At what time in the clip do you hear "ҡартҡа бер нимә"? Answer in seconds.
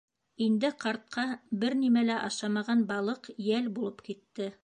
0.83-2.03